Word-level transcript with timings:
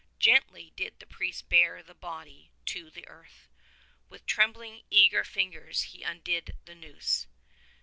Gently 0.17 0.73
did 0.75 0.97
the 0.99 1.05
priest 1.05 1.47
bear 1.47 1.83
the 1.83 1.93
body 1.93 2.49
to 2.65 2.89
the 2.89 3.07
earth. 3.07 3.47
With 4.09 4.25
trembling 4.25 4.81
eager 4.89 5.23
fingers 5.23 5.83
he 5.83 6.01
undid 6.01 6.57
the 6.65 6.73
noose. 6.73 7.27